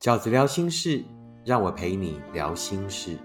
[0.00, 1.04] 饺子聊心事，
[1.44, 3.18] 让我陪你聊心事。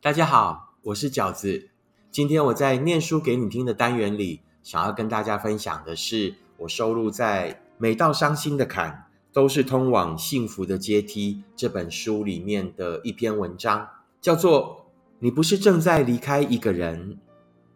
[0.00, 1.70] 大家好，我是饺子。
[2.12, 8.92] 今天我在念书给你听的单元里，想要跟大家分享的是我收录在《每道伤心的坎》。
[9.32, 11.42] 都是通往幸福的阶梯。
[11.54, 13.86] 这本书里面的一篇文章
[14.26, 14.90] 叫做
[15.22, 17.16] “你不是正在离开一个人，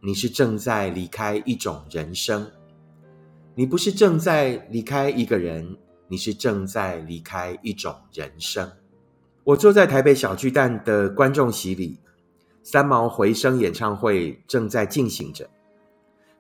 [0.01, 2.51] 你是正在离开一种人生。
[3.55, 5.77] 你不是正在离开一个人，
[6.09, 8.69] 你是正在离开一种人生。”
[9.47, 12.01] 我坐在台北小巨蛋的观众席里，
[12.65, 15.49] 三毛回声演唱会正在进行着。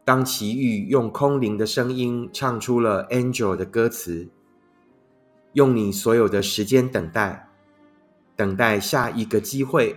[0.04, 4.28] 当齐豫用空灵的声音唱出了《Angel》的歌词。
[5.52, 7.48] 用你所有的时间等待，
[8.40, 9.94] 等待下一个机会，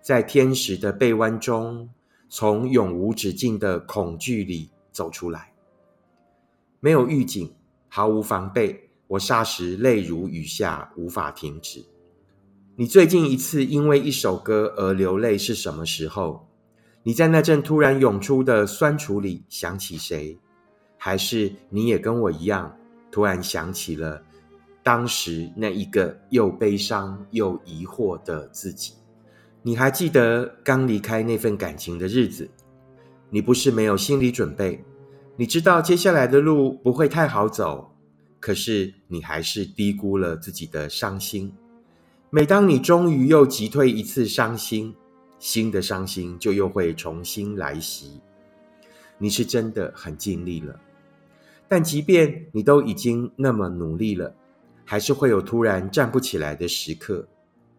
[0.00, 1.90] 在天使的臂弯中，
[2.30, 5.52] 从永无止境的恐惧里走出来。
[6.80, 7.52] 没有预警，
[7.88, 11.84] 毫无防备，我霎时泪如雨下，无法停止。
[12.76, 16.48] 你最近一次因为一首歌而流泪是什么时候？
[17.02, 20.38] 你在那阵突然涌出的酸楚里想起谁？
[20.96, 22.74] 还是你也跟我一样，
[23.10, 24.22] 突然想起了？
[24.86, 28.92] 当时那一个又悲伤又疑惑的自己，
[29.60, 32.48] 你还记得刚离开那份感情的日子？
[33.28, 34.84] 你不是没有心理准备，
[35.36, 37.96] 你知道接下来的路不会太好走，
[38.38, 41.52] 可是你还是低估了自己的伤心。
[42.30, 44.94] 每当你终于又击退一次伤心，
[45.40, 48.20] 新的伤心就又会重新来袭。
[49.18, 50.78] 你是真的很尽力了，
[51.66, 54.32] 但即便你都已经那么努力了。
[54.86, 57.28] 还是会有突然站不起来的时刻，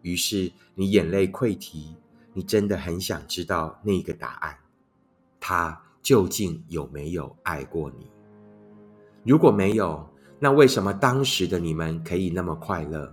[0.02, 1.96] 于是你眼泪溃堤，
[2.34, 4.58] 你真的很想知道那个答案：
[5.40, 8.10] 他究竟有没有爱过你？
[9.24, 10.08] 如果没有，
[10.38, 13.12] 那为什么当时的你们可以那么快乐？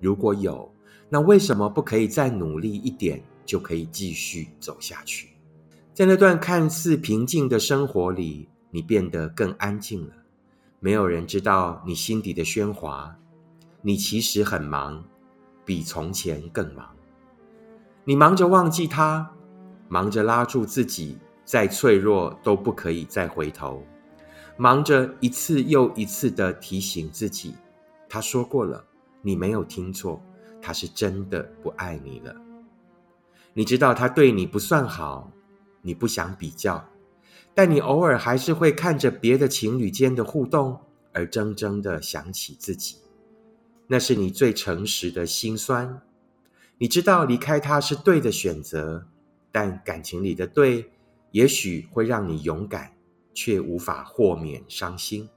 [0.00, 0.72] 如果有，
[1.08, 5.30] 那为什么不可以再努力一点，就可以继续走下去？
[5.92, 10.14] 在那段看似平静的生活里，你变得更安静了，
[10.80, 13.16] 没有人知道你心底的喧哗。
[13.86, 15.04] 你其实很忙，
[15.62, 16.96] 比从前更忙。
[18.04, 19.30] 你忙着忘记他，
[19.88, 23.84] 忙着拉住自己，再脆弱都不可以再回头，
[24.56, 27.56] 忙着一次又一次的提醒自己。
[28.08, 28.82] 他说过了，
[29.20, 30.18] 你没有听错，
[30.62, 32.34] 他是真的不爱你了。
[33.52, 35.30] 你知道他对你不算好，
[35.82, 36.82] 你不想比较，
[37.52, 40.80] 但你偶尔还是会看着别的情侣间的互动，
[41.12, 42.96] 而怔怔的想起自己。
[43.86, 46.02] 那是你最诚实的心酸。
[46.78, 49.06] 你知道离开他是对的选择，
[49.52, 50.90] 但感情里的对，
[51.30, 52.96] 也许会让你勇敢，
[53.32, 55.28] 却无法豁免伤心。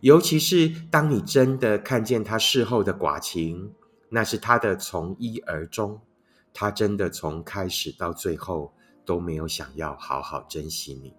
[0.00, 3.72] 尤其是当你真的看见他事后的寡情，
[4.10, 6.00] 那是他的从一而终。
[6.52, 8.72] 他真的从开始到最后
[9.04, 11.14] 都没有想要好好珍惜你。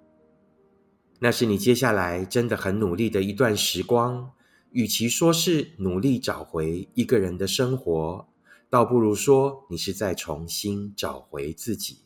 [1.20, 4.32] 那是你接下来真的很努力的一段时光。
[4.72, 8.28] 与其说是努力找回一个人的生活，
[8.70, 12.00] 倒不如说你是在重新找回自己，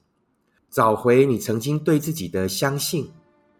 [0.70, 3.10] 找回你曾经对自己的相信，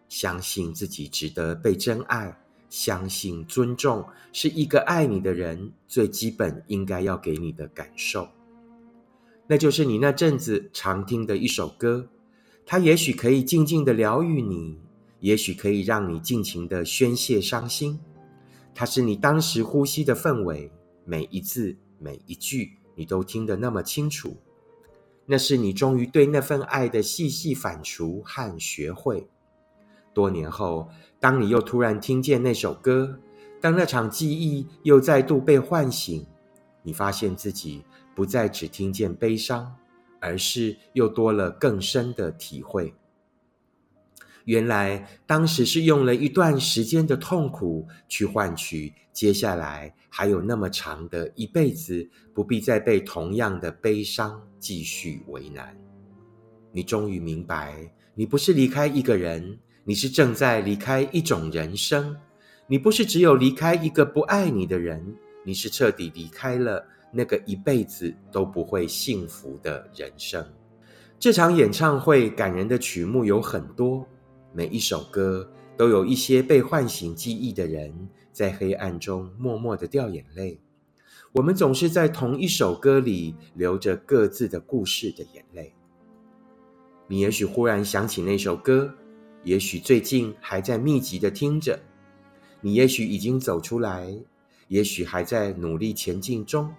[0.08, 2.38] 相信自己值得被真爱，
[2.70, 8.28] 相信尊重是一个爱你的人最基本应该要给你的感受。
[9.48, 12.08] 那就是你那阵子常听的一首歌，
[12.64, 14.78] 它也许可以静静的疗愈你，
[15.20, 17.98] 也许可以让你尽情的宣泄伤心。
[18.74, 20.70] 它是你当时呼吸的氛围，
[21.04, 24.36] 每一字每一句你都听得那么清楚。
[25.26, 29.28] 那是你终于对那份爱的细细反刍和学会。
[30.12, 30.88] 多年后，
[31.20, 33.18] 当你又突然听见那首歌，
[33.60, 36.26] 当那场记忆又再度被唤醒，
[36.82, 37.84] 你发现自己
[38.14, 39.74] 不再只听见悲伤，
[40.20, 42.92] 而是又多了更深的体会。
[44.44, 55.76] 原来当时是用了一段时间的痛苦去换取接下来还有那么长的一辈子，不必再被同样的悲伤继续为难。
[56.72, 62.16] 你终于明白，你不是离开一个人，你是正在离开一种人生。
[62.66, 65.14] 你不是只有离开一个不爱你的人，
[65.44, 70.42] 你是彻底离开了那个一辈子都不会幸福的人生。
[71.18, 74.06] 这场演唱会感人的曲目有很多。
[74.54, 80.60] 每一首歌都有一些被唤醒记忆的人，在黑暗中默默的掉眼泪。
[81.32, 85.74] 我们总是在同一首歌里流着各自的故事的眼泪。
[87.08, 88.94] 你也许忽然想起那首歌，
[89.42, 91.80] 也许最近还在密集的听着。
[92.60, 94.14] 你也许已经走出来，
[94.68, 96.72] 也许还在努力前进中。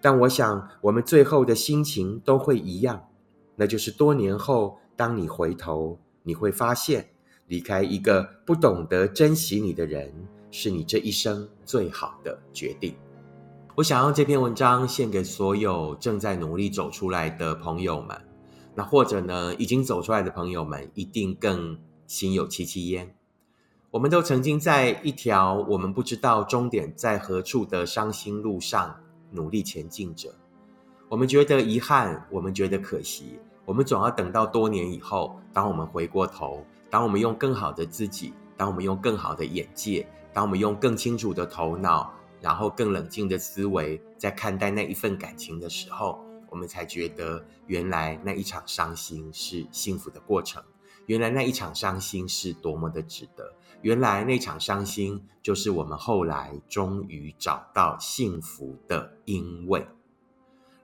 [0.00, 3.08] 但我想，我们最后的心情都会一样，
[3.56, 7.10] 那就是多年后，当你回头，你会发现，
[7.46, 10.12] 离开一个不懂得珍惜你的人，
[10.50, 12.94] 是你这一生最好的决定。
[13.74, 18.20] 我想用这篇文章献给所有正在努力走出来的朋友们，
[18.74, 23.14] 那或者呢，已经走出来的朋友们，一定更心有戚戚焉。
[23.90, 28.96] 我们都曾经在一条我们不知道终点在何处的伤心路上。
[29.34, 30.28] 努力前进着，
[31.08, 46.20] 我们觉得遗憾，我们觉得可惜，我们总要等到多年以后，当我们回过头，当我们用更好的自己，当我们用更好的眼界，当我们用更清楚的头脑，然后更冷静的思维，在看待那一份感情的时候，
[46.50, 50.62] 我们才觉得原来那一场伤心是幸福的过程，
[51.06, 53.54] 原来那一场伤心是多么的值得。
[53.80, 59.86] 原来那场伤心，就是我们后来终于找到幸福的因为，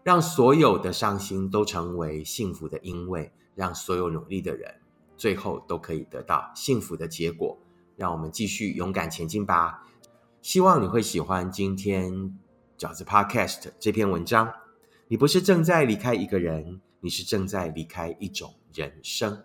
[0.08, 4.76] 让所有的伤心都成为幸福的因为，让所有努力的人
[5.19, 7.58] 最后都可以得到幸福的结果。
[7.94, 9.87] 让我们继续勇敢前进吧！
[10.40, 12.34] 希望你会喜欢今天
[12.78, 14.50] 饺子 Podcast 这篇文章。
[15.08, 19.44] 你不是正在离开一个人，你是正在离开一种人生。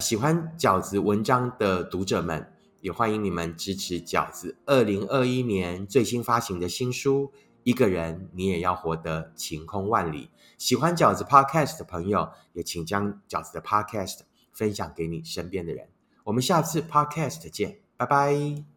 [0.00, 2.52] 喜欢饺子文章的读者们。
[2.82, 7.32] 也欢迎你们支持饺子二零二一年最新发行的新书
[7.66, 10.26] 《一个人你也要活得晴空万里》。
[10.56, 14.20] 喜欢饺子 Podcast 的朋友，也请将饺子的 Podcast
[14.52, 15.88] 分享给你身边的人。
[16.22, 18.75] 我们下次 Podcast 见，拜拜。